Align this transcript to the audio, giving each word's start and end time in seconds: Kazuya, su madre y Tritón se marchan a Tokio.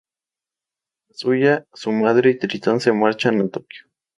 Kazuya, 1.09 1.63
su 1.75 1.91
madre 1.91 2.31
y 2.31 2.39
Tritón 2.39 2.79
se 2.79 2.91
marchan 2.91 3.39
a 3.39 3.49
Tokio. 3.49 3.85